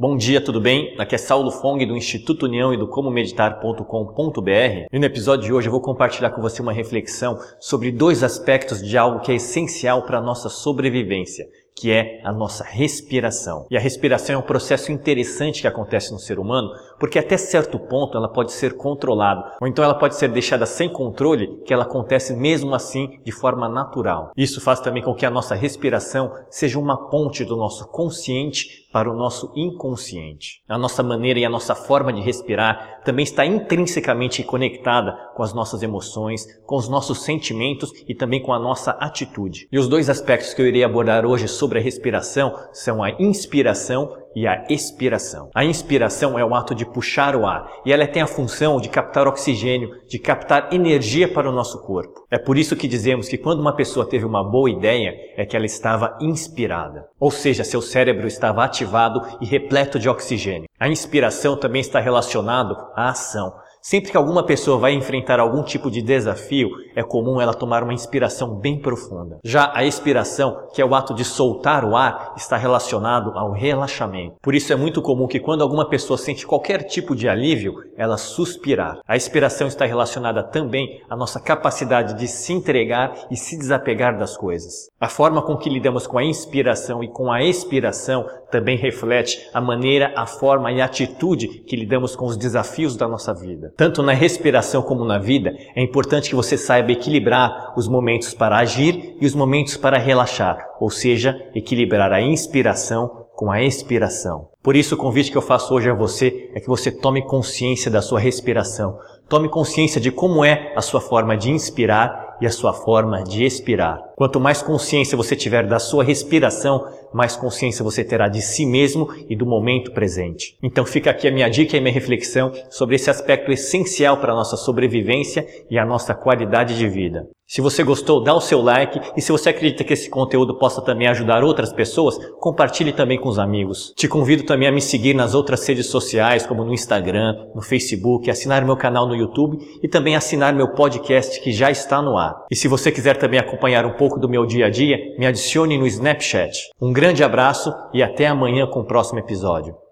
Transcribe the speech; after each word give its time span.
Bom 0.00 0.16
dia, 0.16 0.40
tudo 0.40 0.60
bem? 0.60 0.94
Aqui 0.96 1.16
é 1.16 1.18
Saulo 1.18 1.50
Fong 1.50 1.84
do 1.84 1.96
Instituto 1.96 2.46
União 2.46 2.72
e 2.72 2.76
do 2.76 2.86
comomeditar.com.br. 2.86 4.86
E 4.92 4.96
no 4.96 5.04
episódio 5.04 5.44
de 5.44 5.52
hoje 5.52 5.66
eu 5.66 5.72
vou 5.72 5.80
compartilhar 5.80 6.30
com 6.30 6.40
você 6.40 6.62
uma 6.62 6.72
reflexão 6.72 7.36
sobre 7.58 7.90
dois 7.90 8.22
aspectos 8.22 8.80
de 8.80 8.96
algo 8.96 9.18
que 9.18 9.32
é 9.32 9.34
essencial 9.34 10.02
para 10.02 10.18
a 10.18 10.22
nossa 10.22 10.48
sobrevivência, 10.48 11.48
que 11.74 11.90
é 11.90 12.20
a 12.22 12.32
nossa 12.32 12.62
respiração. 12.62 13.66
E 13.68 13.76
a 13.76 13.80
respiração 13.80 14.36
é 14.36 14.38
um 14.38 14.42
processo 14.42 14.92
interessante 14.92 15.62
que 15.62 15.66
acontece 15.66 16.12
no 16.12 16.20
ser 16.20 16.38
humano, 16.38 16.70
porque 16.98 17.18
até 17.18 17.36
certo 17.36 17.78
ponto 17.78 18.16
ela 18.16 18.28
pode 18.28 18.52
ser 18.52 18.76
controlada, 18.76 19.56
ou 19.60 19.66
então 19.66 19.84
ela 19.84 19.94
pode 19.94 20.16
ser 20.16 20.28
deixada 20.28 20.66
sem 20.66 20.88
controle, 20.88 21.62
que 21.64 21.72
ela 21.72 21.84
acontece 21.84 22.34
mesmo 22.34 22.74
assim 22.74 23.18
de 23.24 23.32
forma 23.32 23.68
natural. 23.68 24.32
Isso 24.36 24.60
faz 24.60 24.80
também 24.80 25.02
com 25.02 25.14
que 25.14 25.26
a 25.26 25.30
nossa 25.30 25.54
respiração 25.54 26.32
seja 26.50 26.78
uma 26.78 27.08
ponte 27.08 27.44
do 27.44 27.56
nosso 27.56 27.88
consciente 27.88 28.88
para 28.92 29.10
o 29.10 29.14
nosso 29.14 29.52
inconsciente. 29.54 30.62
A 30.68 30.78
nossa 30.78 31.02
maneira 31.02 31.38
e 31.38 31.44
a 31.44 31.50
nossa 31.50 31.74
forma 31.74 32.12
de 32.12 32.20
respirar 32.20 33.00
também 33.04 33.22
está 33.22 33.44
intrinsecamente 33.44 34.42
conectada 34.42 35.12
com 35.34 35.42
as 35.42 35.52
nossas 35.52 35.82
emoções, 35.82 36.46
com 36.64 36.76
os 36.76 36.88
nossos 36.88 37.22
sentimentos 37.22 37.92
e 38.08 38.14
também 38.14 38.42
com 38.42 38.52
a 38.52 38.58
nossa 38.58 38.92
atitude. 38.92 39.68
E 39.70 39.78
os 39.78 39.88
dois 39.88 40.08
aspectos 40.08 40.54
que 40.54 40.62
eu 40.62 40.66
irei 40.66 40.84
abordar 40.84 41.26
hoje 41.26 41.48
sobre 41.48 41.78
a 41.78 41.82
respiração 41.82 42.54
são 42.72 43.02
a 43.02 43.10
inspiração 43.10 44.16
e 44.34 44.46
a 44.46 44.64
expiração. 44.68 45.50
A 45.54 45.64
inspiração 45.64 46.38
é 46.38 46.44
o 46.44 46.54
ato 46.54 46.74
de 46.74 46.84
puxar 46.84 47.34
o 47.34 47.46
ar 47.46 47.70
e 47.84 47.92
ela 47.92 48.06
tem 48.06 48.22
a 48.22 48.26
função 48.26 48.80
de 48.80 48.88
captar 48.88 49.26
oxigênio, 49.26 49.90
de 50.06 50.18
captar 50.18 50.72
energia 50.72 51.26
para 51.32 51.48
o 51.48 51.52
nosso 51.52 51.82
corpo. 51.82 52.26
É 52.30 52.38
por 52.38 52.56
isso 52.56 52.76
que 52.76 52.88
dizemos 52.88 53.28
que 53.28 53.38
quando 53.38 53.60
uma 53.60 53.74
pessoa 53.74 54.08
teve 54.08 54.24
uma 54.24 54.42
boa 54.42 54.70
ideia, 54.70 55.14
é 55.36 55.44
que 55.44 55.56
ela 55.56 55.66
estava 55.66 56.16
inspirada. 56.20 57.06
Ou 57.18 57.30
seja, 57.30 57.64
seu 57.64 57.82
cérebro 57.82 58.26
estava 58.26 58.64
ativado 58.64 59.20
e 59.40 59.46
repleto 59.46 59.98
de 59.98 60.08
oxigênio. 60.08 60.68
A 60.78 60.88
inspiração 60.88 61.56
também 61.56 61.80
está 61.80 62.00
relacionado 62.00 62.76
à 62.94 63.10
ação. 63.10 63.52
Sempre 63.80 64.10
que 64.10 64.16
alguma 64.16 64.44
pessoa 64.44 64.78
vai 64.78 64.92
enfrentar 64.92 65.38
algum 65.40 65.62
tipo 65.62 65.90
de 65.90 66.02
desafio, 66.02 66.70
é 66.94 67.02
comum 67.02 67.40
ela 67.40 67.54
tomar 67.54 67.82
uma 67.82 67.94
inspiração 67.94 68.56
bem 68.56 68.80
profunda. 68.80 69.38
Já 69.44 69.70
a 69.74 69.84
expiração, 69.84 70.68
que 70.74 70.82
é 70.82 70.84
o 70.84 70.94
ato 70.94 71.14
de 71.14 71.24
soltar 71.24 71.84
o 71.84 71.96
ar, 71.96 72.34
está 72.36 72.56
relacionado 72.56 73.30
ao 73.38 73.52
relaxamento. 73.52 74.36
Por 74.42 74.54
isso 74.54 74.72
é 74.72 74.76
muito 74.76 75.00
comum 75.00 75.26
que 75.26 75.40
quando 75.40 75.62
alguma 75.62 75.88
pessoa 75.88 76.18
sente 76.18 76.46
qualquer 76.46 76.82
tipo 76.82 77.14
de 77.14 77.28
alívio, 77.28 77.74
ela 77.96 78.16
suspirar. 78.16 78.98
A 79.06 79.16
expiração 79.16 79.68
está 79.68 79.84
relacionada 79.84 80.42
também 80.42 81.00
à 81.08 81.16
nossa 81.16 81.40
capacidade 81.40 82.14
de 82.14 82.26
se 82.26 82.52
entregar 82.52 83.12
e 83.30 83.36
se 83.36 83.56
desapegar 83.56 84.18
das 84.18 84.36
coisas. 84.36 84.90
A 85.00 85.08
forma 85.08 85.40
com 85.42 85.56
que 85.56 85.70
lidamos 85.70 86.06
com 86.06 86.18
a 86.18 86.24
inspiração 86.24 87.02
e 87.02 87.08
com 87.08 87.30
a 87.30 87.42
expiração 87.42 88.26
também 88.50 88.76
reflete 88.76 89.48
a 89.52 89.60
maneira, 89.60 90.12
a 90.16 90.26
forma 90.26 90.72
e 90.72 90.80
a 90.80 90.84
atitude 90.84 91.48
que 91.64 91.76
lidamos 91.76 92.16
com 92.16 92.26
os 92.26 92.36
desafios 92.36 92.96
da 92.96 93.06
nossa 93.06 93.32
vida. 93.34 93.67
Tanto 93.76 94.02
na 94.02 94.12
respiração 94.12 94.82
como 94.82 95.04
na 95.04 95.18
vida, 95.18 95.54
é 95.74 95.82
importante 95.82 96.30
que 96.30 96.36
você 96.36 96.56
saiba 96.56 96.92
equilibrar 96.92 97.74
os 97.76 97.88
momentos 97.88 98.34
para 98.34 98.58
agir 98.58 99.16
e 99.20 99.26
os 99.26 99.34
momentos 99.34 99.76
para 99.76 99.98
relaxar, 99.98 100.58
ou 100.80 100.90
seja, 100.90 101.36
equilibrar 101.54 102.12
a 102.12 102.20
inspiração 102.20 103.26
com 103.38 103.52
a 103.52 103.62
expiração. 103.62 104.48
Por 104.60 104.74
isso, 104.74 104.96
o 104.96 104.98
convite 104.98 105.30
que 105.30 105.38
eu 105.38 105.42
faço 105.42 105.72
hoje 105.72 105.88
a 105.88 105.94
você 105.94 106.50
é 106.54 106.60
que 106.60 106.66
você 106.66 106.90
tome 106.90 107.24
consciência 107.24 107.88
da 107.88 108.02
sua 108.02 108.18
respiração. 108.18 108.98
Tome 109.28 109.48
consciência 109.48 110.00
de 110.00 110.10
como 110.10 110.44
é 110.44 110.72
a 110.74 110.82
sua 110.82 111.00
forma 111.00 111.36
de 111.36 111.50
inspirar 111.50 112.36
e 112.40 112.46
a 112.46 112.50
sua 112.50 112.72
forma 112.72 113.22
de 113.22 113.44
expirar. 113.44 113.98
Quanto 114.16 114.40
mais 114.40 114.62
consciência 114.62 115.16
você 115.16 115.36
tiver 115.36 115.66
da 115.66 115.78
sua 115.78 116.02
respiração, 116.02 116.84
mais 117.12 117.36
consciência 117.36 117.84
você 117.84 118.04
terá 118.04 118.28
de 118.28 118.42
si 118.42 118.66
mesmo 118.66 119.08
e 119.28 119.36
do 119.36 119.46
momento 119.46 119.92
presente. 119.92 120.56
Então 120.62 120.84
fica 120.84 121.10
aqui 121.10 121.28
a 121.28 121.32
minha 121.32 121.48
dica 121.48 121.76
e 121.76 121.80
minha 121.80 121.92
reflexão 121.92 122.52
sobre 122.70 122.96
esse 122.96 123.10
aspecto 123.10 123.50
essencial 123.50 124.18
para 124.18 124.32
a 124.32 124.36
nossa 124.36 124.56
sobrevivência 124.56 125.46
e 125.70 125.78
a 125.78 125.84
nossa 125.84 126.14
qualidade 126.14 126.76
de 126.76 126.88
vida. 126.88 127.28
Se 127.50 127.62
você 127.62 127.82
gostou, 127.82 128.22
dá 128.22 128.34
o 128.34 128.42
seu 128.42 128.60
like 128.60 129.00
e 129.16 129.22
se 129.22 129.32
você 129.32 129.48
acredita 129.48 129.82
que 129.82 129.94
esse 129.94 130.10
conteúdo 130.10 130.58
possa 130.58 130.82
também 130.82 131.08
ajudar 131.08 131.42
outras 131.42 131.72
pessoas, 131.72 132.18
compartilhe 132.38 132.92
também 132.92 133.18
com 133.18 133.26
os 133.26 133.38
amigos. 133.38 133.94
Te 133.96 134.06
convido 134.06 134.42
também 134.42 134.68
a 134.68 134.70
me 134.70 134.82
seguir 134.82 135.14
nas 135.14 135.34
outras 135.34 135.66
redes 135.66 135.86
sociais, 135.86 136.46
como 136.46 136.62
no 136.62 136.74
Instagram, 136.74 137.46
no 137.54 137.62
Facebook, 137.62 138.30
assinar 138.30 138.66
meu 138.66 138.76
canal 138.76 139.08
no 139.08 139.16
YouTube 139.16 139.56
e 139.82 139.88
também 139.88 140.14
assinar 140.14 140.52
meu 140.52 140.74
podcast 140.74 141.40
que 141.40 141.50
já 141.50 141.70
está 141.70 142.02
no 142.02 142.18
ar. 142.18 142.36
E 142.50 142.54
se 142.54 142.68
você 142.68 142.92
quiser 142.92 143.16
também 143.16 143.40
acompanhar 143.40 143.86
um 143.86 143.94
pouco 143.94 144.20
do 144.20 144.28
meu 144.28 144.44
dia 144.44 144.66
a 144.66 144.70
dia, 144.70 144.98
me 145.18 145.24
adicione 145.24 145.78
no 145.78 145.86
Snapchat. 145.86 146.52
Um 146.78 146.92
grande 146.98 147.22
abraço 147.22 147.72
e 147.94 148.02
até 148.02 148.26
amanhã 148.26 148.66
com 148.66 148.80
o 148.80 148.84
próximo 148.84 149.20
episódio. 149.20 149.87